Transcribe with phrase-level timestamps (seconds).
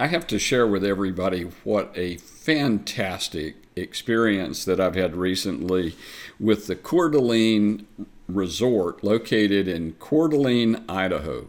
[0.00, 5.96] I have to share with everybody what a fantastic experience that I've had recently
[6.38, 7.84] with the Coeur d'Alene
[8.28, 11.48] Resort located in Coeur d'Alene, Idaho.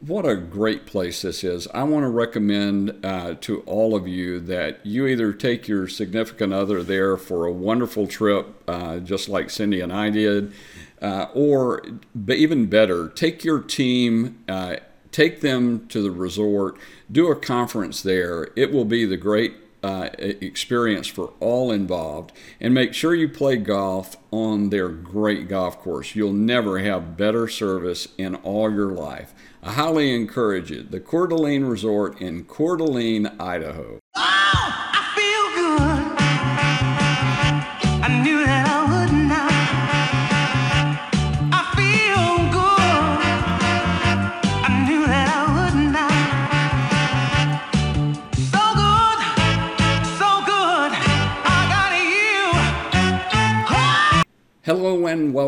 [0.00, 1.68] What a great place this is.
[1.68, 6.52] I want to recommend uh, to all of you that you either take your significant
[6.52, 10.52] other there for a wonderful trip, uh, just like Cindy and I did,
[11.00, 11.84] uh, or
[12.28, 14.76] even better, take your team uh,
[15.12, 16.76] take them to the resort,
[17.10, 18.48] do a conference there.
[18.56, 22.32] It will be the great uh, experience for all involved.
[22.60, 26.14] And make sure you play golf on their great golf course.
[26.14, 29.34] You'll never have better service in all your life.
[29.62, 30.90] I highly encourage it.
[30.90, 33.98] The Coeur d'Alene Resort in Coeur d'Alene, Idaho.
[34.14, 34.57] Hello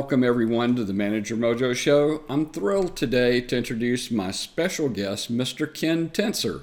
[0.01, 2.23] welcome everyone to the Manager Mojo Show.
[2.27, 5.73] I'm thrilled today to introduce my special guest, Mr.
[5.73, 6.63] Ken Tencer.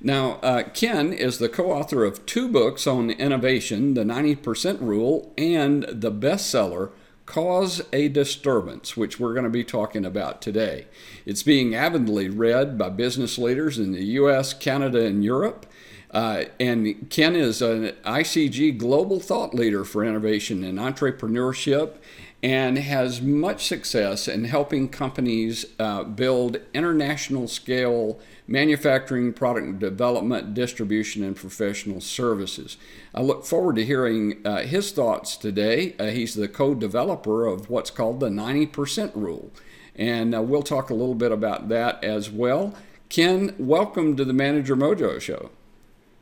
[0.00, 5.30] Now, uh, Ken is the co author of two books on innovation The 90% Rule
[5.36, 6.92] and the bestseller
[7.26, 10.86] Cause a Disturbance, which we're going to be talking about today.
[11.26, 15.66] It's being avidly read by business leaders in the US, Canada, and Europe.
[16.10, 21.98] Uh, and Ken is an ICG global thought leader for innovation and entrepreneurship
[22.42, 28.18] and has much success in helping companies uh, build international scale
[28.50, 32.76] manufacturing, product development, distribution, and professional services.
[33.14, 35.94] I look forward to hearing uh, his thoughts today.
[35.98, 39.52] Uh, he's the co developer of what's called the 90% rule.
[39.94, 42.74] And uh, we'll talk a little bit about that as well.
[43.08, 45.50] Ken, welcome to the Manager Mojo Show.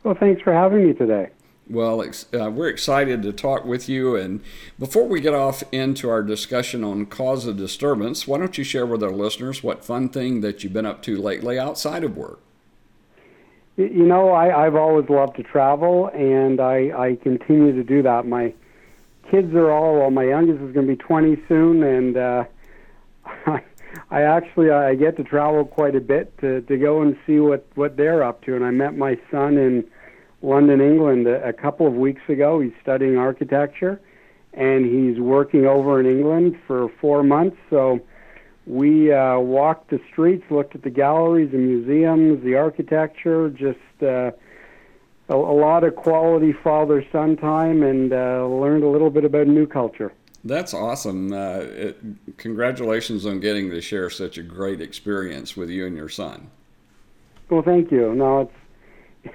[0.02, 1.30] Well, thanks for having me today.
[1.70, 4.16] Well, uh, we're excited to talk with you.
[4.16, 4.40] And
[4.78, 8.86] before we get off into our discussion on cause of disturbance, why don't you share
[8.86, 12.40] with our listeners what fun thing that you've been up to lately outside of work?
[13.76, 18.26] You know, I, I've always loved to travel, and I, I continue to do that.
[18.26, 18.54] My
[19.30, 22.44] kids are all, well, my youngest is going to be 20 soon, and uh,
[23.46, 23.62] I,
[24.10, 27.66] I actually I get to travel quite a bit to to go and see what
[27.74, 28.54] what they're up to.
[28.54, 29.84] And I met my son in
[30.42, 32.60] London, England, a, a couple of weeks ago.
[32.60, 34.00] He's studying architecture,
[34.52, 37.56] and he's working over in England for four months.
[37.70, 38.00] So
[38.66, 44.30] we uh, walked the streets, looked at the galleries and museums, the architecture, just uh,
[45.28, 49.66] a, a lot of quality father-son time, and uh, learned a little bit about new
[49.66, 50.12] culture.
[50.44, 51.32] That's awesome.
[51.32, 56.08] Uh, it, congratulations on getting to share such a great experience with you and your
[56.08, 56.50] son.
[57.50, 58.14] Well, thank you.
[58.14, 58.52] No, it's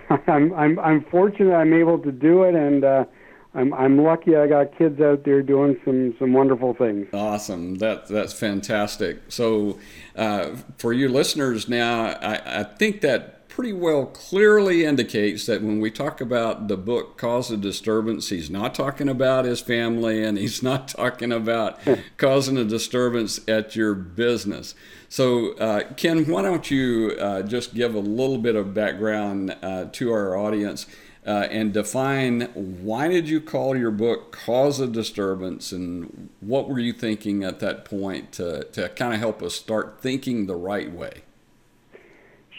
[0.28, 3.06] I'm I'm I'm fortunate I'm able to do it, and uh,
[3.54, 7.08] I'm I'm lucky I got kids out there doing some some wonderful things.
[7.14, 7.76] Awesome.
[7.76, 9.20] That that's fantastic.
[9.30, 9.80] So,
[10.16, 15.80] uh, for you listeners now, I, I think that pretty well clearly indicates that when
[15.80, 20.40] we talk about the book Cause a Disturbance, he's not talking about his family and
[20.40, 21.78] he's not talking about
[22.18, 24.74] causing a disturbance at your business.
[25.08, 29.86] So, uh, Ken, why don't you uh, just give a little bit of background uh,
[29.92, 30.88] to our audience
[31.24, 36.80] uh, and define why did you call your book Cause a Disturbance and what were
[36.80, 40.92] you thinking at that point to, to kind of help us start thinking the right
[40.92, 41.22] way?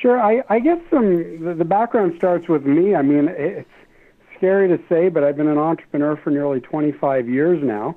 [0.04, 0.20] Sure.
[0.20, 2.94] I, I guess the, the background starts with me.
[2.94, 3.66] I mean, it's
[4.36, 7.96] scary to say, but I've been an entrepreneur for nearly 25 years now.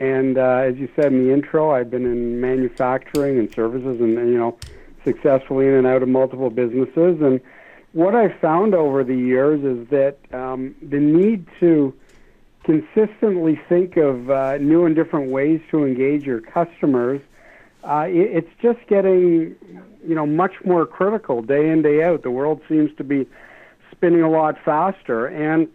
[0.00, 4.14] And uh, as you said in the intro, I've been in manufacturing and services, and
[4.14, 4.56] you know,
[5.04, 7.20] successfully in and out of multiple businesses.
[7.20, 7.38] And
[7.92, 11.92] what I've found over the years is that um, the need to
[12.64, 17.20] consistently think of uh, new and different ways to engage your customers
[17.84, 19.56] uh, it, it's just getting,
[20.06, 22.22] you know, much more critical day in day out.
[22.22, 23.26] The world seems to be
[23.90, 25.68] spinning a lot faster, and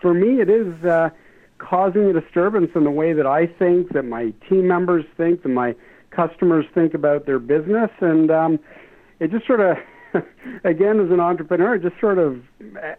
[0.00, 1.10] for me, it is uh,
[1.58, 5.48] causing a disturbance in the way that I think, that my team members think, that
[5.48, 5.74] my
[6.10, 8.58] customers think about their business, and um,
[9.20, 9.78] it just sort of,
[10.64, 12.42] again, as an entrepreneur, it just sort of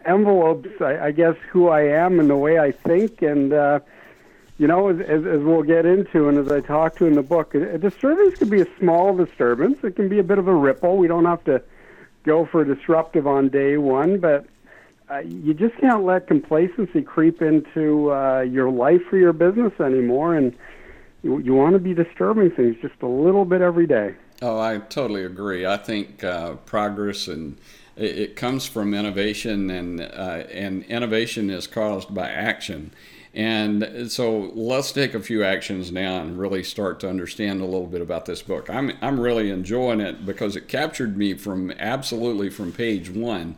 [0.06, 3.80] envelopes, I, I guess, who I am and the way I think, and uh,
[4.58, 7.22] you know, as, as, as we'll get into and as I talk to in the
[7.22, 9.82] book, a, disturbance could be a small disturbance.
[9.82, 10.96] It can be a bit of a ripple.
[10.96, 11.62] We don't have to
[12.24, 14.46] go for disruptive on day one, but
[15.10, 20.34] uh, you just can't let complacency creep into uh, your life or your business anymore,
[20.34, 20.56] and
[21.22, 24.14] you, you want to be disturbing things just a little bit every day.
[24.40, 25.66] Oh, I totally agree.
[25.66, 27.58] I think uh, progress and
[27.96, 32.92] it, it, comes from innovation, and uh, and innovation is caused by action.
[33.34, 37.88] And so let's take a few actions now and really start to understand a little
[37.88, 38.70] bit about this book.
[38.70, 43.56] I'm, I'm really enjoying it because it captured me from absolutely from page one.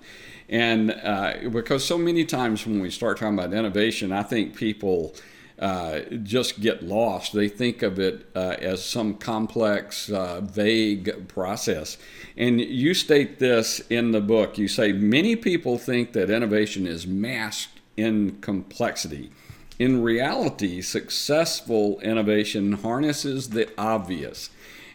[0.49, 5.15] And uh, because so many times when we start talking about innovation, I think people
[5.59, 7.35] uh, just get lost.
[7.35, 11.99] They think of it uh, as some complex, uh, vague process.
[12.37, 14.57] And you state this in the book.
[14.57, 19.33] You say many people think that innovation is masked in complexity.
[19.79, 24.49] In reality, successful innovation harnesses the obvious.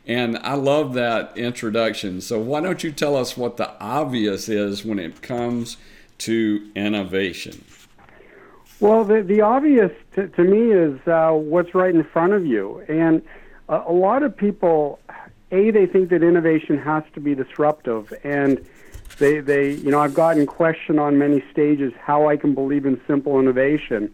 [0.07, 2.19] And I love that introduction.
[2.21, 5.77] So, why don't you tell us what the obvious is when it comes
[6.19, 7.63] to innovation?
[8.79, 12.83] Well, the, the obvious to, to me is uh, what's right in front of you.
[12.89, 13.21] And
[13.69, 14.99] a, a lot of people,
[15.51, 18.11] A, they think that innovation has to be disruptive.
[18.23, 18.65] And
[19.19, 22.99] they, they, you know, I've gotten questioned on many stages how I can believe in
[23.05, 24.11] simple innovation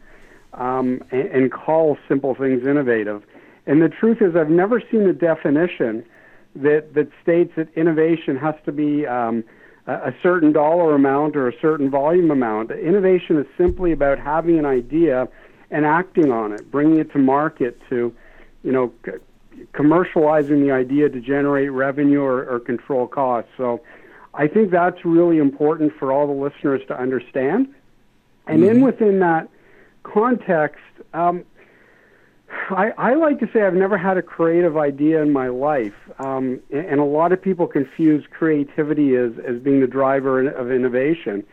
[0.53, 3.23] um, and, and call simple things innovative.
[3.65, 6.05] And the truth is, I've never seen a definition
[6.55, 9.43] that that states that innovation has to be um,
[9.85, 12.71] a, a certain dollar amount or a certain volume amount.
[12.71, 15.27] Innovation is simply about having an idea
[15.69, 18.13] and acting on it, bringing it to market to,
[18.63, 19.11] you know, c-
[19.73, 23.51] commercializing the idea to generate revenue or, or control costs.
[23.57, 23.81] So,
[24.33, 27.73] I think that's really important for all the listeners to understand.
[28.45, 28.77] And mm-hmm.
[28.77, 29.49] in within that
[30.13, 30.81] context,
[31.13, 31.43] um,
[32.69, 36.61] I, I like to say I've never had a creative idea in my life, um,
[36.71, 41.45] and, and a lot of people confuse creativity as, as being the driver of innovation.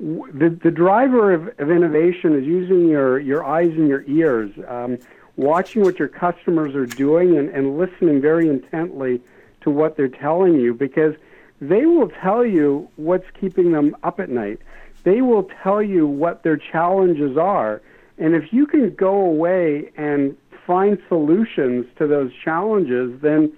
[0.00, 4.98] The, the driver of, of innovation is using your, your eyes and your ears, um,
[5.36, 9.20] watching what your customers are doing, and, and listening very intently
[9.60, 11.14] to what they're telling you because
[11.60, 14.58] they will tell you what's keeping them up at night.
[15.04, 17.80] They will tell you what their challenges are
[18.18, 20.36] and if you can go away and
[20.66, 23.52] find solutions to those challenges, then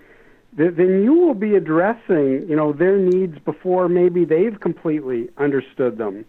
[0.57, 6.25] then you will be addressing you know their needs before maybe they've completely understood them.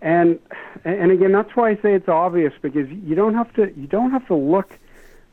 [0.00, 0.38] And
[0.84, 4.10] and again, that's why I say it's obvious because you don't have to you don't
[4.10, 4.78] have to look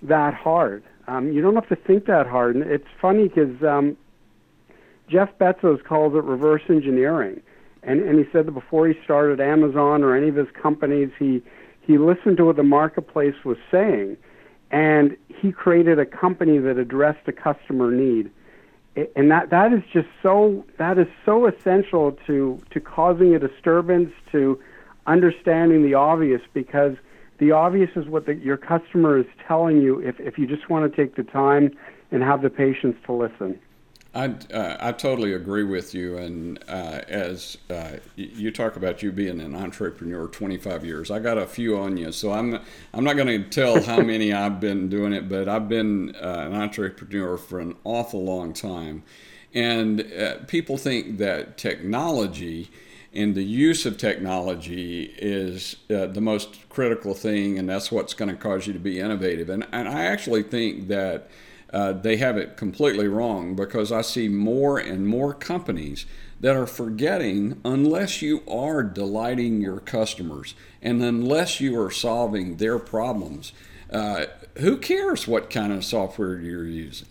[0.02, 0.84] that hard.
[1.08, 2.56] Um, you don't have to think that hard.
[2.56, 3.96] And it's funny because um,
[5.08, 7.42] Jeff Bezos calls it reverse engineering,
[7.84, 11.42] and and he said that before he started Amazon or any of his companies, he
[11.88, 14.18] he listened to what the marketplace was saying,
[14.70, 18.30] and he created a company that addressed a customer need.
[19.16, 24.12] And that, that is just so that is so essential to, to causing a disturbance,
[24.32, 24.60] to
[25.06, 26.98] understanding the obvious, because
[27.38, 30.92] the obvious is what the, your customer is telling you if, if you just want
[30.92, 31.72] to take the time
[32.12, 33.60] and have the patience to listen.
[34.18, 36.18] I, uh, I totally agree with you.
[36.18, 41.38] And uh, as uh, you talk about you being an entrepreneur 25 years, I got
[41.38, 42.12] a few on you.
[42.12, 42.60] So I'm,
[42.96, 46.48] I'm not going to tell how many I've been doing it, but I've been uh,
[46.48, 49.04] an entrepreneur for an awful long time.
[49.54, 52.72] And uh, people think that technology
[53.14, 58.30] and the use of technology is uh, the most critical thing, and that's what's going
[58.30, 59.50] to cause you to be innovative.
[59.50, 61.30] And, and I actually think that
[61.72, 66.06] uh, they have it completely wrong because I see more and more companies
[66.40, 72.80] that are forgetting unless you are delighting your customers and unless you are solving their
[72.80, 73.52] problems,
[73.92, 74.26] uh,
[74.60, 77.08] who cares what kind of software you're using?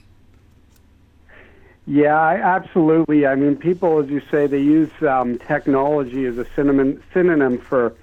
[1.86, 3.26] Yeah, absolutely.
[3.26, 7.94] I mean, people, as you say, they use um, technology as a synonym, synonym for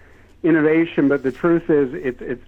[0.41, 2.43] innovation, but the truth is, it's it's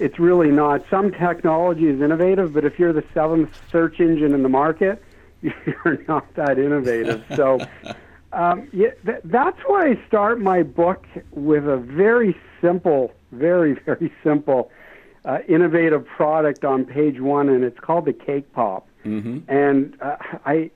[0.00, 0.82] it's really not.
[0.90, 5.02] Some technology is innovative, but if you're the seventh search engine in the market,
[5.42, 7.22] you're not that innovative.
[7.36, 7.60] So,
[8.32, 14.12] um, yeah, th- that's why I start my book with a very simple, very, very
[14.24, 14.70] simple,
[15.26, 18.88] uh, innovative product on page one, and it's called the Cake Pop.
[19.04, 19.50] Mm-hmm.
[19.52, 20.16] And uh,
[20.46, 20.70] I,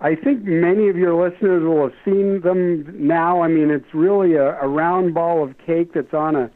[0.00, 3.42] I think many of your listeners will have seen them now.
[3.42, 6.50] I mean, it's really a, a round ball of cake that's on a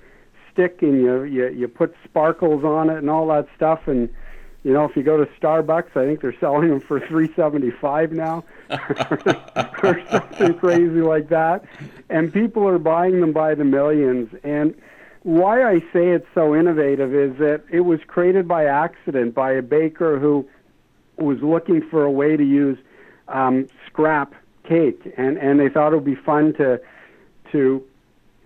[0.57, 4.09] stick and you, you you put sparkles on it and all that stuff and
[4.65, 7.71] You know, if you go to Starbucks, I think they're selling them for three seventy
[7.71, 11.65] five now, or something crazy like that.
[12.09, 14.29] And people are buying them by the millions.
[14.43, 14.75] And
[15.23, 19.63] why I say it's so innovative is that it was created by accident by a
[19.63, 20.49] baker who
[21.17, 22.79] was looking for a way to use
[23.29, 24.35] um, scrap
[24.65, 26.81] cake, and and they thought it would be fun to
[27.53, 27.87] to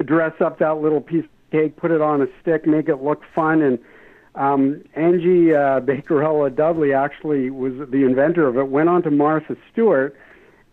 [0.04, 3.62] dress up that little piece cake, put it on a stick, make it look fun,
[3.62, 3.78] and
[4.34, 8.68] um, Angie uh, Bakerella Dudley actually was the inventor of it.
[8.68, 10.16] Went on to Martha Stewart,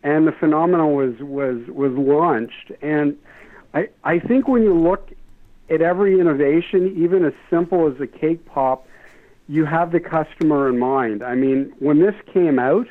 [0.04, 2.72] and the phenomenon was was was launched.
[2.82, 3.18] And
[3.74, 5.12] I I think when you look
[5.70, 8.88] at every innovation, even as simple as a cake pop,
[9.48, 11.24] you have the customer in mind.
[11.24, 12.88] I mean, when this came out,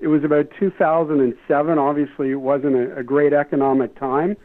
[0.00, 1.78] it was about 2007.
[1.78, 4.36] Obviously, it wasn't a, a great economic time.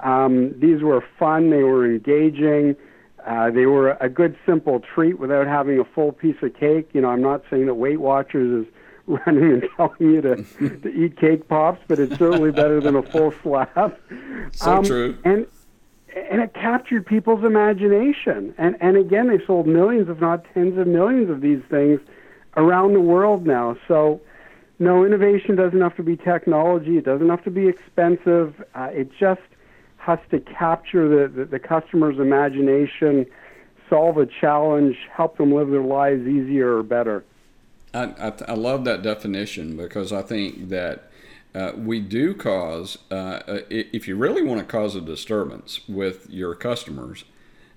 [0.00, 1.50] Um, these were fun.
[1.50, 2.76] They were engaging.
[3.26, 6.90] Uh, they were a good, simple treat without having a full piece of cake.
[6.92, 8.72] You know, I'm not saying that Weight Watchers is
[9.06, 10.36] running and telling you to,
[10.82, 13.96] to eat cake pops, but it's certainly better than a full slab.
[14.52, 15.18] So um, true.
[15.24, 15.46] And
[16.14, 18.54] and it captured people's imagination.
[18.58, 22.00] And and again, they sold millions, if not tens of millions, of these things
[22.56, 23.76] around the world now.
[23.88, 24.20] So.
[24.78, 26.96] No, innovation doesn't have to be technology.
[26.98, 28.64] It doesn't have to be expensive.
[28.74, 29.42] Uh, it just
[30.02, 33.24] has to capture the, the, the customer's imagination,
[33.88, 37.24] solve a challenge, help them live their lives easier or better.
[37.94, 41.08] I, I, I love that definition because I think that
[41.54, 46.28] uh, we do cause, uh, uh if you really want to cause a disturbance with
[46.28, 47.24] your customers,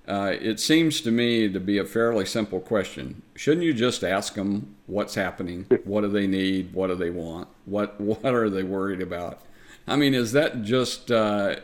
[0.08, 3.22] uh, it seems to me to be a fairly simple question.
[3.36, 5.66] Shouldn't you just ask them what's happening?
[5.84, 6.74] What do they need?
[6.74, 7.48] What do they want?
[7.66, 9.42] What what are they worried about?
[9.88, 11.56] I mean, is that just uh,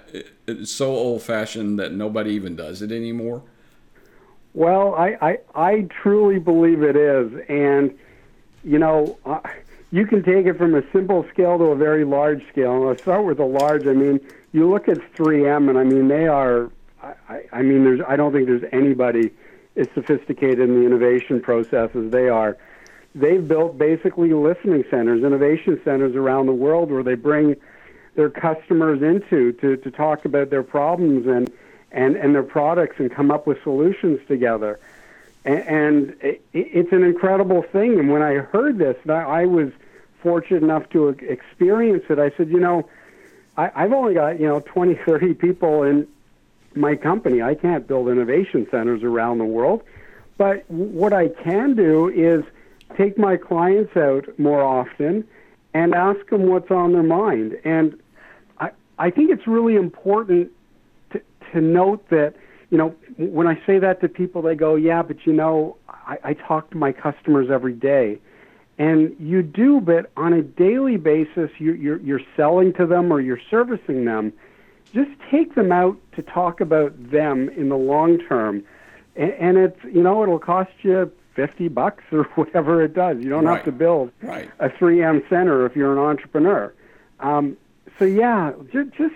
[0.64, 3.42] so old fashioned that nobody even does it anymore?
[4.54, 7.32] Well, I, I, I truly believe it is.
[7.48, 7.98] And,
[8.62, 9.40] you know, uh,
[9.90, 12.76] you can take it from a simple scale to a very large scale.
[12.76, 13.86] And I'll start with a large.
[13.86, 14.20] I mean,
[14.52, 16.70] you look at 3M, and I mean, they are,
[17.02, 19.32] I, I mean, there's, I don't think there's anybody
[19.74, 22.56] as sophisticated in the innovation process as they are.
[23.14, 27.56] They've built basically listening centers, innovation centers around the world where they bring
[28.14, 31.50] their customers into to, to talk about their problems and,
[31.90, 34.78] and, and their products and come up with solutions together.
[35.44, 37.98] And, and it, it's an incredible thing.
[37.98, 39.72] And when I heard this, I, I was
[40.22, 42.18] fortunate enough to experience it.
[42.18, 42.88] I said, you know,
[43.56, 46.06] I, I've only got, you know, 20, 30 people in
[46.74, 47.42] my company.
[47.42, 49.82] I can't build innovation centers around the world.
[50.38, 52.44] But what I can do is
[52.96, 55.26] take my clients out more often
[55.74, 57.58] and ask them what's on their mind.
[57.64, 57.98] And
[58.98, 60.50] I, think it's really important
[61.12, 61.20] to,
[61.52, 62.34] to note that,
[62.70, 66.18] you know, when I say that to people, they go, yeah, but you know, I,
[66.24, 68.18] I talk to my customers every day.
[68.78, 73.20] And you do, but on a daily basis, you, you're, you're selling to them or
[73.20, 74.32] you're servicing them.
[74.92, 78.64] Just take them out to talk about them in the long term.
[79.16, 83.18] And, and it's, you know, it'll cost you 50 bucks or whatever it does.
[83.18, 83.56] You don't right.
[83.56, 84.50] have to build right.
[84.58, 86.72] a 3M center if you're an entrepreneur.
[87.20, 87.56] Um,
[87.98, 89.14] so yeah, just, just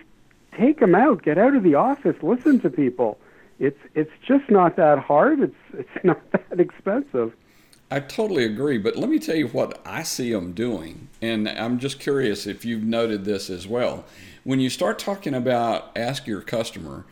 [0.56, 3.18] take them out, get out of the office, listen to people.
[3.58, 5.40] It's it's just not that hard.
[5.40, 7.32] It's it's not that expensive.
[7.90, 11.78] I totally agree, but let me tell you what I see them doing, and I'm
[11.78, 14.04] just curious if you've noted this as well.
[14.42, 17.06] When you start talking about ask your customer,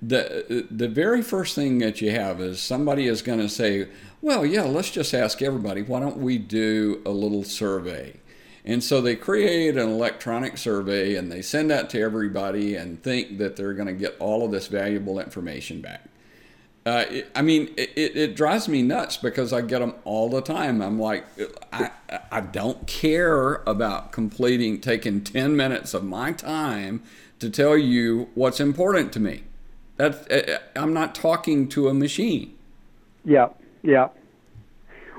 [0.00, 3.88] the the very first thing that you have is somebody is going to say,
[4.22, 5.82] "Well, yeah, let's just ask everybody.
[5.82, 8.19] Why don't we do a little survey?"
[8.64, 13.38] And so they create an electronic survey and they send that to everybody and think
[13.38, 16.04] that they're going to get all of this valuable information back.
[16.84, 20.40] Uh, it, I mean, it, it, drives me nuts because I get them all the
[20.40, 20.80] time.
[20.80, 21.26] I'm like,
[21.72, 21.90] I,
[22.32, 27.02] I don't care about completing, taking 10 minutes of my time
[27.38, 29.44] to tell you what's important to me.
[29.96, 32.56] That's uh, uh, I'm not talking to a machine.
[33.26, 33.48] Yeah,
[33.82, 34.08] yeah.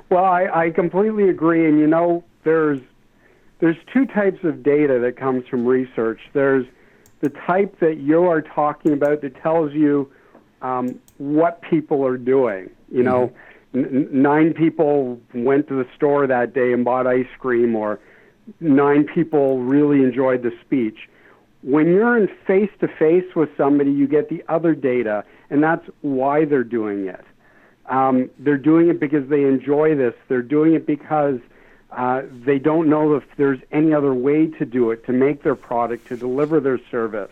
[0.10, 2.81] Well, I, I completely agree, and you know, there's
[3.62, 6.20] there's two types of data that comes from research.
[6.34, 6.65] There's
[7.22, 10.12] the type that you are talking about that tells you
[10.62, 12.72] um, what people are doing.
[12.91, 13.32] You know,
[13.74, 13.96] mm-hmm.
[13.96, 18.00] n- nine people went to the store that day and bought ice cream, or
[18.60, 21.08] nine people really enjoyed the speech.
[21.62, 25.88] When you're in face to face with somebody, you get the other data, and that's
[26.01, 27.24] why they're doing it.
[27.86, 30.15] Um, they're doing it because they enjoy this.
[30.27, 31.39] They're doing it because
[31.91, 35.55] uh, they don't know if there's any other way to do it, to make their
[35.55, 37.31] product, to deliver their service.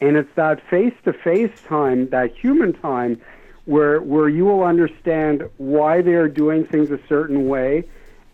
[0.00, 3.20] And it's that face to face time, that human time,
[3.66, 7.84] where where you will understand why they are doing things a certain way,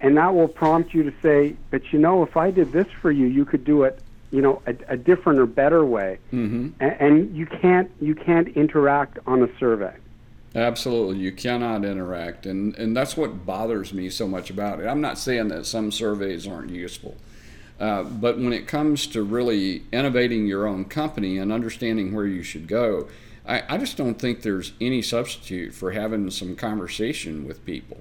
[0.01, 3.11] and that will prompt you to say, "But you know, if I did this for
[3.11, 4.01] you, you could do it."
[4.31, 6.69] You know, a, a different or better way, Mm-hmm.
[6.81, 9.95] and, and you can't you can't interact on a survey.
[10.59, 14.89] Absolutely, you cannot interact, and and that's what bothers me so much about it.
[14.89, 17.17] I'm not saying that some surveys aren't useful,
[17.79, 22.43] uh, but when it comes to really innovating your own company and understanding where you
[22.43, 23.09] should go,
[23.47, 27.99] I, I just don't think there's any substitute for having some conversation with people.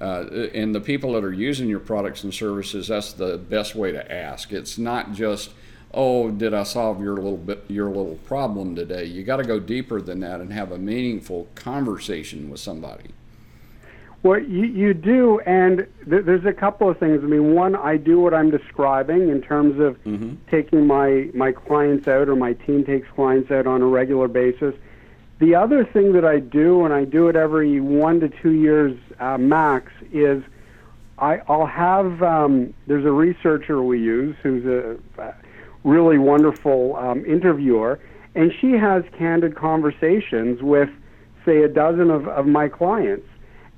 [0.00, 3.92] Uh, and the people that are using your products and services, that's the best way
[3.92, 4.52] to ask.
[4.52, 5.50] It's not just
[5.92, 9.04] oh, did I solve your little bit your little problem today?
[9.04, 13.10] You got to go deeper than that and have a meaningful conversation with somebody.
[14.22, 17.24] Well, you, you do, and th- there's a couple of things.
[17.24, 20.34] I mean, one, I do what I'm describing in terms of Mm-hmm.
[20.50, 24.74] taking my, my clients out, or my team takes clients out on a regular basis.
[25.38, 28.94] The other thing that I do, and I do it every one to two years
[29.20, 30.42] uh, max, is
[31.18, 35.34] I, I'll have um, there's a researcher we use who's a, a
[35.84, 37.98] really wonderful um, interviewer,
[38.34, 40.88] and she has candid conversations with,
[41.44, 43.26] say, a dozen of, of my clients,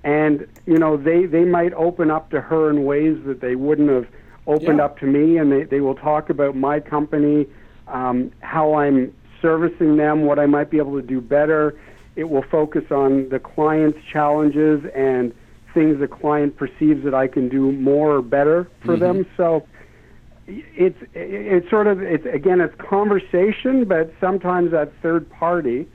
[0.04, 3.88] and you know they they might open up to her in ways that they wouldn't
[3.88, 4.06] have
[4.46, 4.84] opened Yeah.
[4.84, 7.46] up to me, and they they will talk about my company,
[7.86, 11.74] um, how I'm servicing them, what I might be able to do better.
[12.16, 15.32] It will focus on the client's challenges and
[15.72, 19.24] things the client perceives that I can do more or better for them.
[19.36, 19.66] So
[20.74, 25.86] it's it's sort of it's again it's conversation, but sometimes that third party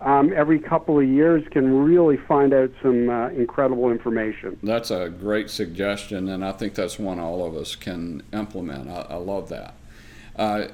[0.00, 4.58] um, every couple of years can really find out some uh, incredible information.
[4.62, 8.90] That's a great suggestion, and I think that's one all of us can implement.
[8.90, 9.74] I, I love that.
[10.34, 10.66] Uh,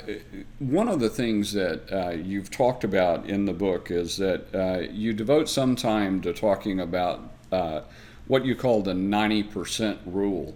[0.60, 4.80] one of the things that uh, you've talked about in the book is that uh,
[4.92, 7.80] you devote some time to talking about uh,
[8.28, 10.54] what you call the 90% rule.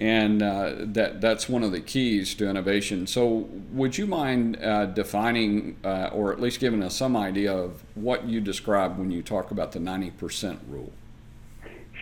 [0.00, 3.06] And uh, that, that's one of the keys to innovation.
[3.06, 7.84] So, would you mind uh, defining uh, or at least giving us some idea of
[7.94, 10.92] what you describe when you talk about the 90% rule?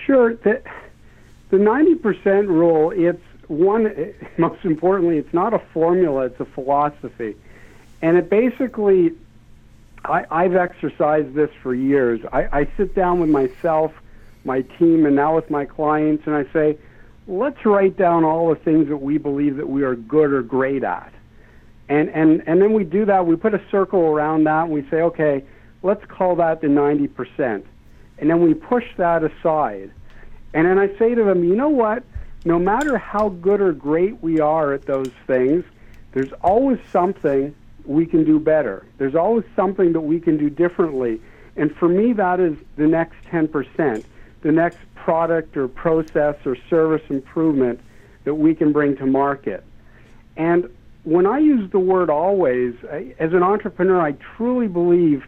[0.06, 0.34] Sure.
[0.34, 0.62] The
[1.52, 2.90] the ninety percent rule.
[2.90, 4.14] It's one.
[4.38, 6.24] Most importantly, it's not a formula.
[6.24, 7.36] It's a philosophy,
[8.00, 9.12] and it basically.
[10.04, 12.20] I, I've exercised this for years.
[12.32, 13.92] I, I sit down with myself,
[14.44, 16.76] my team, and now with my clients, and I say,
[17.26, 20.84] let's write down all the things that we believe that we are good or great
[20.84, 21.12] at.
[21.88, 23.26] And, and, and then we do that.
[23.26, 25.44] We put a circle around that, and we say, okay,
[25.82, 27.64] let's call that the 90%.
[28.18, 29.90] And then we push that aside.
[30.54, 32.02] And then I say to them, you know what?
[32.44, 35.64] No matter how good or great we are at those things,
[36.12, 37.54] there's always something
[37.84, 38.86] we can do better.
[38.98, 41.20] There's always something that we can do differently.
[41.56, 44.04] And for me, that is the next 10%,
[44.42, 47.80] the next product or process or service improvement
[48.24, 49.64] that we can bring to market.
[50.36, 50.68] And
[51.02, 55.24] when I use the word always, I, as an entrepreneur, I truly believe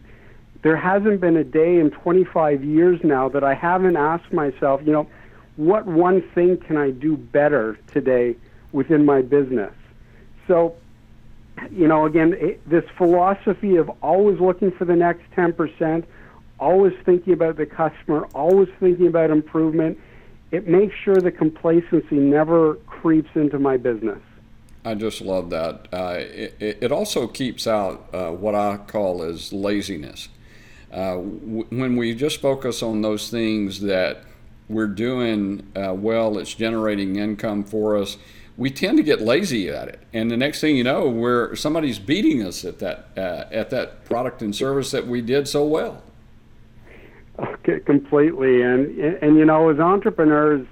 [0.61, 4.93] there hasn't been a day in 25 years now that I haven't asked myself, you
[4.93, 5.07] know,
[5.57, 8.37] what one thing can I do better today
[8.71, 9.73] within my business?
[10.47, 10.75] So,
[11.69, 16.05] you know, again, it, this philosophy of always looking for the next 10%,
[16.59, 19.97] always thinking about the customer, always thinking about improvement,
[20.51, 24.19] it makes sure the complacency never creeps into my business.
[24.85, 25.87] I just love that.
[25.91, 30.29] Uh, it, it also keeps out uh, what I call as laziness.
[30.91, 34.23] Uh, w- when we just focus on those things that
[34.69, 38.17] we're doing uh, well, it's generating income for us.
[38.57, 41.99] We tend to get lazy at it, and the next thing you know, we're somebody's
[41.99, 46.01] beating us at that uh, at that product and service that we did so well.
[47.85, 48.61] Completely.
[48.61, 50.65] And, and and you know, as entrepreneurs,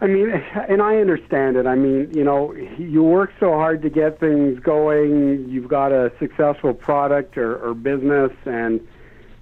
[0.00, 0.30] I mean,
[0.68, 1.66] and I understand it.
[1.66, 5.48] I mean, you know, you work so hard to get things going.
[5.48, 8.86] You've got a successful product or, or business, and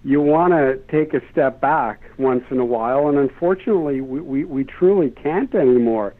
[0.05, 3.09] you want to take a step back once in a while.
[3.09, 6.15] And unfortunately, we, we, we truly can't anymore.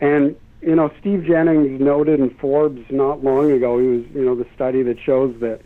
[0.00, 3.78] And you know, Steve Jennings noted in Forbes not long ago.
[3.78, 5.60] He was, you know, the study that shows that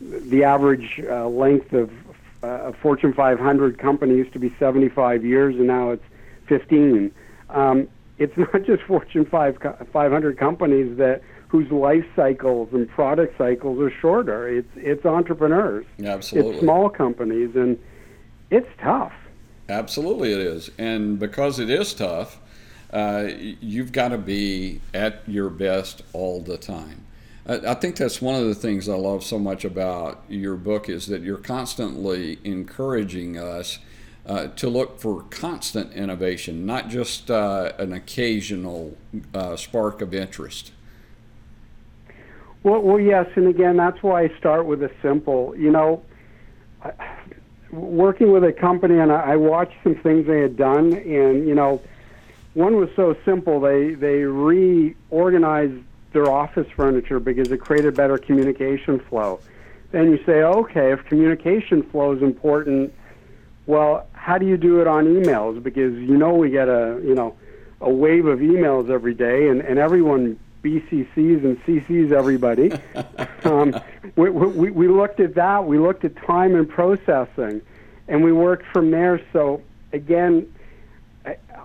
[0.00, 1.90] the average uh, length of
[2.42, 6.04] uh, a Fortune 500 company used to be 75 years, and now it's
[6.46, 7.12] 15.
[7.50, 9.58] Um, it's not just Fortune 5,
[9.92, 14.48] 500 companies that whose life cycles and product cycles are shorter.
[14.48, 15.84] It's it's entrepreneurs.
[16.02, 16.52] Absolutely.
[16.52, 17.78] It's small companies, and
[18.50, 19.12] it's tough.
[19.68, 20.70] Absolutely, it is.
[20.78, 22.40] And because it is tough,
[22.90, 23.28] uh,
[23.60, 27.04] you've got to be at your best all the time.
[27.46, 31.08] I, think that's one of the things I love so much about your book is
[31.08, 33.80] that you're constantly encouraging us
[34.24, 38.96] uh, to look for constant innovation, not just uh, an occasional
[39.34, 40.70] uh, spark of interest.
[42.62, 45.56] Well, well, yes, and again, that's why I start with a simple.
[45.56, 46.04] You know,
[47.72, 51.56] working with a company, and I, I watched some things they had done, and you
[51.56, 51.82] know,
[52.54, 53.58] one was so simple.
[53.58, 59.40] They they reorganized their office furniture because it created better communication flow.
[59.90, 62.92] Then you say, okay, if communication flow is important,
[63.66, 65.62] well, how do you do it on emails?
[65.62, 67.36] Because you know we get a you know
[67.80, 72.72] a wave of emails every day, and, and everyone BCCs and CCs everybody.
[73.44, 73.74] um,
[74.16, 75.64] we, we, we looked at that.
[75.64, 77.60] We looked at time and processing,
[78.08, 79.20] and we worked from there.
[79.32, 80.52] So again,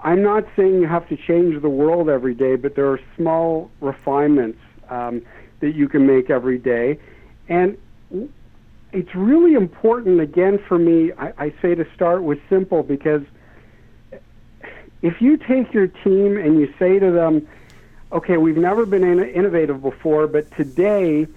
[0.04, 3.72] I'm not saying you have to change the world every day, but there are small
[3.82, 5.22] refinements um,
[5.60, 7.00] that you can make every day,
[7.50, 7.78] and
[8.92, 10.22] it's really important.
[10.22, 13.24] Again, for me, I, I say to start with simple because
[15.02, 17.48] if you take your team and you say to them
[18.12, 21.28] okay, we've never been in- innovative before, but today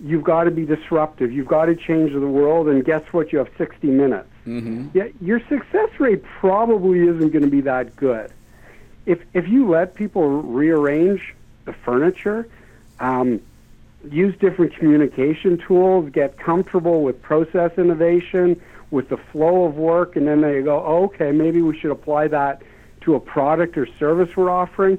[0.00, 1.32] you've got to be disruptive.
[1.32, 3.32] You've got to change the world, and guess what?
[3.32, 4.28] You have 60 minutes.
[4.48, 4.88] Mm-hmm.
[4.94, 8.32] Yeah, your success rate probably isn't going to be that good.
[9.06, 11.34] If if you let people rearrange
[11.64, 12.48] the furniture,
[13.00, 13.40] um,
[14.10, 20.26] use different communication tools, get comfortable with process innovation, with the flow of work, and
[20.26, 22.62] then they go, oh, okay, maybe we should apply that
[23.02, 24.98] to a product or service we're offering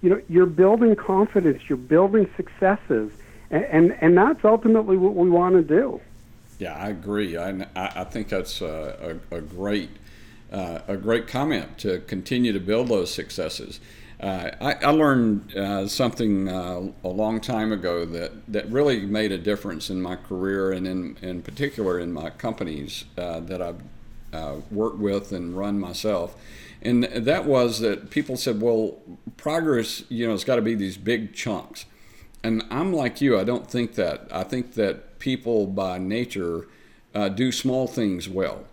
[0.00, 3.10] you know, you're building confidence, you're building successes,
[3.50, 6.00] and and, and that's ultimately what we want to do.
[6.58, 7.36] Yeah, I agree.
[7.36, 9.90] I, I think that's a, a, a great
[10.50, 13.80] uh, a great comment to continue to build those successes.
[14.18, 19.30] Uh, I, I, learned uh, something uh, a long time ago that, that really made
[19.30, 23.82] a difference in my career and in, in particular in my companies uh, that I've
[24.32, 26.34] uh, worked with and run myself
[26.80, 28.98] and that was that people said, well,
[29.36, 31.86] progress, you know, it's got to be these big chunks.
[32.44, 34.28] And I'm like you, I don't think that.
[34.30, 36.66] I think that people by nature
[37.14, 38.64] uh, do small things well.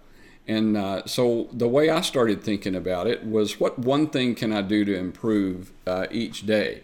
[0.48, 4.54] And uh, so the way I started thinking about it was what one thing can
[4.54, 6.84] I do to improve uh, each day?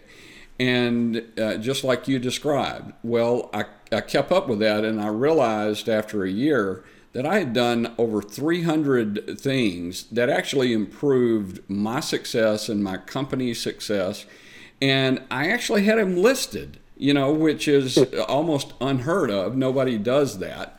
[0.60, 5.06] And uh, just like you described, well, I, I kept up with that and I
[5.06, 12.00] realized after a year that I had done over 300 things that actually improved my
[12.00, 14.26] success and my company's success.
[14.82, 19.56] And I actually had them listed, you know, which is almost unheard of.
[19.56, 20.78] Nobody does that.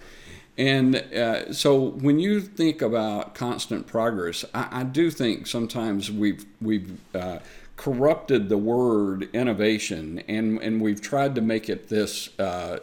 [0.58, 6.46] And uh, so when you think about constant progress, I, I do think sometimes we've,
[6.62, 7.40] we've, uh,
[7.76, 12.78] corrupted the word innovation and, and we've tried to make it this uh,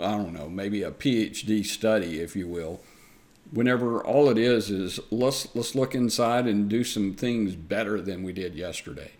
[0.00, 2.80] I don't know, maybe a PhD study, if you will.
[3.52, 8.22] Whenever all it is is let's let's look inside and do some things better than
[8.22, 9.12] we did yesterday.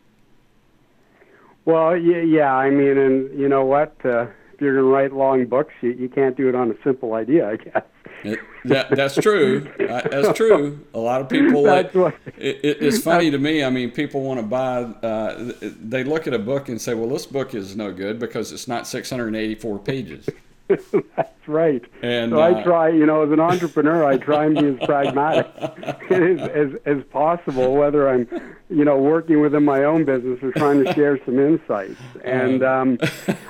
[1.67, 2.55] Well, yeah, yeah.
[2.55, 3.95] I mean, and you know what?
[4.05, 6.75] Uh, if you're going to write long books, you, you can't do it on a
[6.83, 7.83] simple idea, I guess.
[8.25, 9.71] It, that, that's true.
[9.79, 10.87] That's true.
[10.95, 11.65] A lot of people.
[11.65, 13.63] Like, it, it, it's funny to me.
[13.63, 14.83] I mean, people want to buy.
[15.07, 18.53] Uh, they look at a book and say, "Well, this book is no good because
[18.53, 20.29] it's not 684 pages."
[21.17, 21.83] That's right.
[22.03, 24.77] And so uh, I try, you know, as an entrepreneur, I try and be as
[24.87, 25.47] pragmatic
[26.11, 28.29] as, as as possible, whether I'm,
[28.69, 32.01] you know, working within my own business or trying to share some insights.
[32.25, 32.99] And um,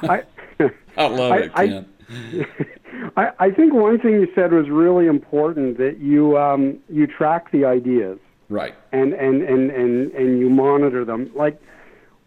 [0.02, 0.24] I,
[0.96, 1.86] I love I, it, Ken.
[3.16, 7.50] I, I think one thing you said was really important that you um, you track
[7.50, 8.18] the ideas,
[8.50, 8.74] right?
[8.92, 11.30] And and and and and you monitor them.
[11.34, 11.60] Like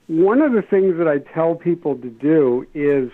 [0.08, 3.12] one of the things that I tell people to do is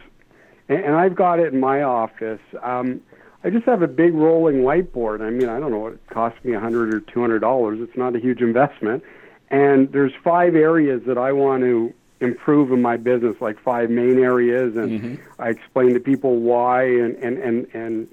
[0.70, 2.42] and, and I've got it in my office.
[2.62, 3.02] Um,
[3.44, 5.22] I just have a big rolling whiteboard.
[5.22, 7.80] I mean, I don't know what it cost me a hundred or two hundred dollars.
[7.80, 9.04] It's not a huge investment,
[9.50, 14.18] and there's five areas that I want to improve in my business, like five main
[14.18, 15.42] areas, and mm-hmm.
[15.42, 18.08] I explain to people why, and and and and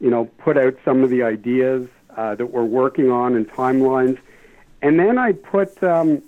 [0.00, 4.18] you know, put out some of the ideas uh, that we're working on and timelines,
[4.80, 6.22] and then I put um,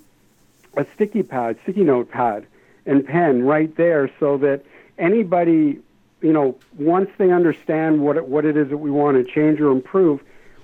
[0.77, 2.45] a sticky pad, sticky note pad,
[2.85, 4.63] and pen right there, so that
[5.01, 5.79] anybody,
[6.21, 9.59] you know, once they understand what it, what it is that we want to change
[9.59, 10.21] or improve,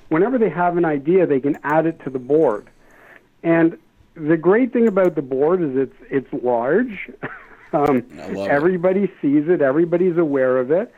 [0.09, 2.69] whenever they have an idea, they can add it to the board.
[3.43, 3.77] And
[4.13, 7.09] the great thing about the board is it's it's large.
[7.73, 9.11] um, everybody it.
[9.21, 9.61] sees it.
[9.61, 10.93] Everybody's aware of it.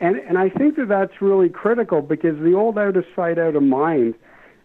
[0.00, 3.56] And and I think that that's really critical because the old out of sight, out
[3.56, 4.14] of mind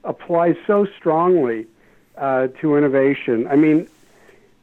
[0.04, 1.68] applies so strongly
[2.18, 3.48] uh, to innovation.
[3.48, 3.88] I mean,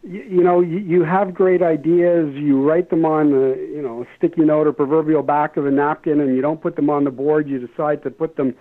[0.06, 2.34] you, you know, you, you have great ideas.
[2.34, 5.70] You write them on the, you know, a sticky note or proverbial back of a
[5.70, 7.48] napkin, and you don't put them on the board.
[7.48, 8.54] You decide to put them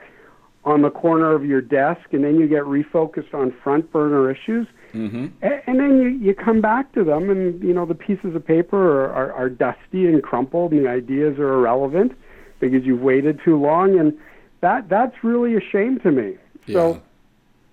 [0.63, 4.67] on the corner of your desk, and then you get refocused on front burner issues.
[4.93, 5.27] Mm-hmm.
[5.41, 8.45] And, and then you, you come back to them, and you know the pieces of
[8.45, 12.13] paper are, are, are dusty and crumpled, and the ideas are irrelevant
[12.59, 14.17] because you've waited too long, and
[14.61, 16.37] that that's really a shame to me.
[16.65, 16.73] Yeah.
[16.73, 17.01] So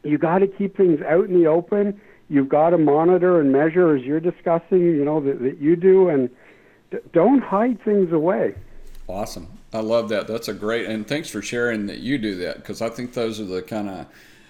[0.03, 1.99] you got to keep things out in the open.
[2.33, 6.09] You've got to monitor and measure as you're discussing, you know, that, that you do,
[6.09, 6.31] and
[6.91, 8.55] d- don't hide things away.
[9.07, 9.59] Awesome.
[9.75, 10.27] I love that.
[10.27, 13.39] That's a great, and thanks for sharing that you do that because I think those
[13.39, 14.07] are the kind of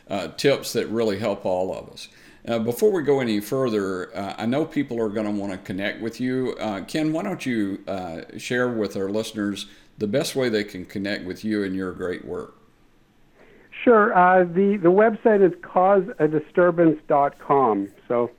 [0.08, 2.08] uh, tips that really help all of us.
[2.46, 5.58] Uh, before we go any further, uh, I know people are going to want to
[5.58, 6.56] connect with you.
[6.60, 9.66] Uh, Ken, why don't you uh, share with our listeners
[9.98, 12.61] the best way they can connect with you and your great work?
[13.82, 14.16] Sure.
[14.16, 17.88] Uh, the, the website is causeadisturbance.com.
[18.06, 18.30] So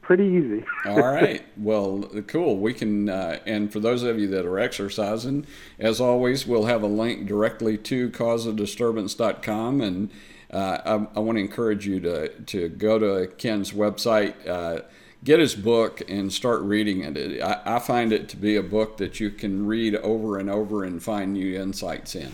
[0.00, 0.64] pretty easy.
[0.86, 1.44] All right.
[1.56, 2.58] Well, cool.
[2.58, 5.46] We can, uh, and for those of you that are exercising,
[5.78, 9.80] as always, we'll have a link directly to causeadisturbance.com.
[9.80, 10.10] And
[10.50, 14.82] uh, I, I want to encourage you to, to go to Ken's website, uh,
[15.24, 17.42] get his book, and start reading it.
[17.42, 20.84] I, I find it to be a book that you can read over and over
[20.84, 22.32] and find new insights in.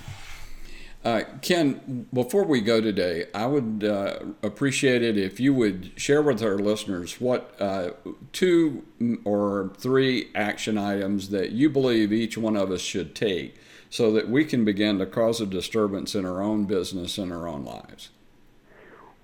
[1.08, 6.20] Uh, Ken, before we go today, I would uh, appreciate it if you would share
[6.20, 7.92] with our listeners what uh,
[8.34, 8.84] two
[9.24, 13.56] or three action items that you believe each one of us should take
[13.88, 17.48] so that we can begin to cause a disturbance in our own business and our
[17.48, 18.10] own lives.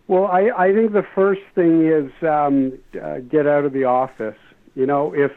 [0.09, 4.38] Well, I, I think the first thing is um, uh, get out of the office.
[4.75, 5.33] You know, if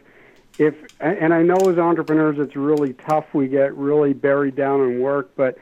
[0.57, 3.25] if and I know as entrepreneurs it's really tough.
[3.33, 5.57] We get really buried down in work, but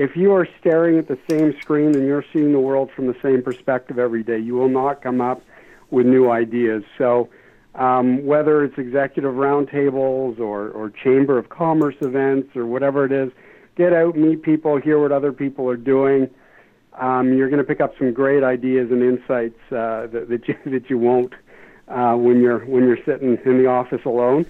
[0.00, 3.16] if you are staring at the same screen and you're seeing the world from the
[3.22, 5.42] same perspective every day, you will not come up
[5.90, 6.82] with new ideas.
[6.96, 7.28] So,
[7.74, 13.30] um, whether it's executive roundtables or, or chamber of commerce events or whatever it is,
[13.76, 16.30] get out, meet people, hear what other people are doing.
[16.94, 20.56] Um, you're going to pick up some great ideas and insights uh, that, that you
[20.64, 21.34] that you won't
[21.88, 24.46] uh, when you're when you're sitting in the office alone.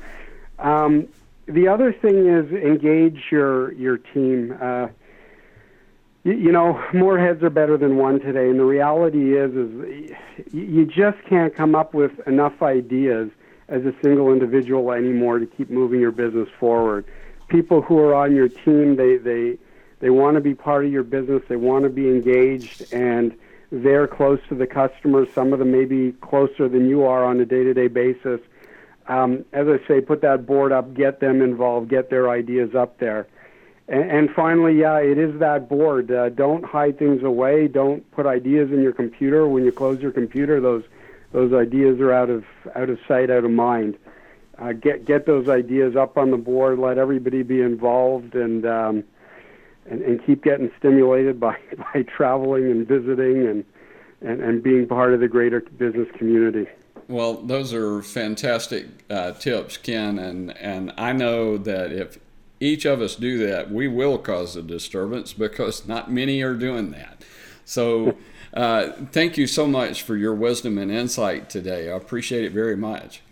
[0.61, 1.09] Um,
[1.47, 4.57] the other thing is engage your your team.
[4.61, 4.87] Uh,
[6.25, 10.17] you, know, more heads are better than one today, and the reality is, is
[10.53, 13.31] you just can't come up with enough ideas
[13.69, 17.07] as a single individual anymore to keep moving your business forward.
[17.49, 19.57] People who are on your team, they they
[20.01, 21.43] they want to be part of your business.
[21.49, 23.35] They want to be engaged, and
[23.73, 25.29] they're close to the customers.
[25.35, 28.41] Some of them may be closer than you are on a day-to-day basis.
[29.07, 32.99] Um, as I say, put that board up, get them involved, get their ideas up
[32.99, 33.27] there.
[33.91, 36.13] And, finally, yeah, it is that board.
[36.13, 37.67] Uh, don't hide things away.
[37.67, 39.49] Don't put ideas in your computer.
[39.49, 40.85] When you close your computer, those
[41.33, 42.45] those ideas are out of
[42.77, 43.99] out of sight, out of mind.
[44.59, 46.79] Uh, get get those ideas up on the board.
[46.79, 49.03] Let everybody be involved, and um,
[49.87, 51.59] and, and keep getting stimulated by
[51.93, 53.65] by traveling and visiting and,
[54.21, 56.69] and and being part of the greater business community.
[57.09, 62.19] Well, those are fantastic uh, tips, Ken, and and I know that if
[62.61, 66.91] each of us do that, we will cause a disturbance because not many are doing
[66.91, 67.25] that.
[67.65, 68.17] So,
[68.53, 71.91] uh, thank you so much for your wisdom and insight today.
[71.91, 73.23] I appreciate it very much.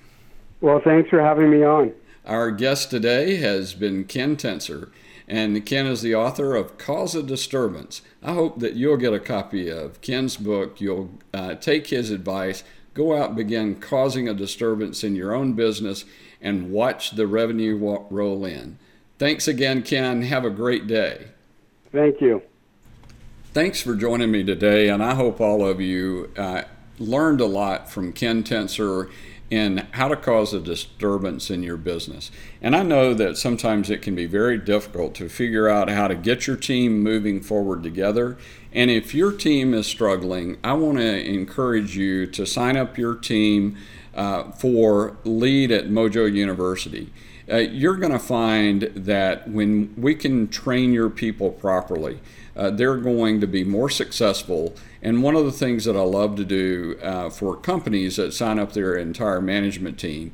[0.61, 1.93] Well, thanks for having me on.
[2.25, 4.91] Our guest today has been Ken Tencer,
[5.27, 8.03] and Ken is the author of Cause a Disturbance.
[8.23, 10.81] I hope that you'll get a copy of Ken's book.
[10.81, 12.65] You'll uh, take his advice,
[12.95, 16.05] go out and begin causing a disturbance in your own business,
[16.41, 17.77] and watch the revenue
[18.11, 18.79] roll in.
[19.19, 20.23] Thanks again, Ken.
[20.23, 21.29] Have a great day.
[21.91, 22.41] Thank you.
[23.53, 26.63] Thanks for joining me today, and I hope all of you uh,
[27.01, 29.11] learned a lot from Ken Tencer
[29.51, 32.31] in how to cause a disturbance in your business.
[32.63, 36.15] And I know that sometimes it can be very difficult to figure out how to
[36.15, 38.37] get your team moving forward together.
[38.73, 43.15] And if your team is struggling, I want to encourage you to sign up your
[43.17, 43.79] team
[44.15, 47.11] uh, for Lead at Mojo University
[47.51, 52.21] uh, you're going to find that when we can train your people properly,
[52.57, 54.75] uh, they're going to be more successful.
[55.01, 58.59] And one of the things that I love to do uh, for companies that sign
[58.59, 60.33] up their entire management team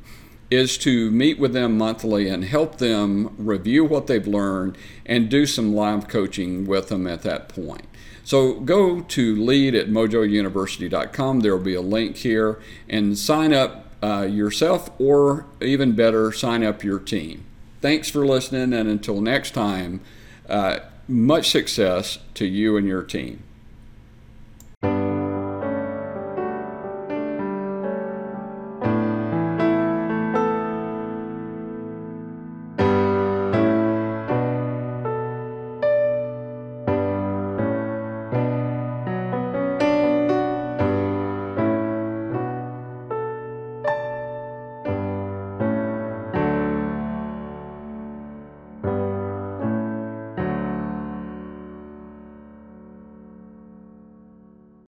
[0.51, 5.45] is to meet with them monthly and help them review what they've learned and do
[5.45, 7.85] some live coaching with them at that point.
[8.23, 11.39] So go to lead at mojouniversity.com.
[11.41, 16.63] There will be a link here and sign up uh, yourself or even better, sign
[16.63, 17.43] up your team.
[17.81, 20.01] Thanks for listening, and until next time,
[20.47, 23.41] uh, much success to you and your team.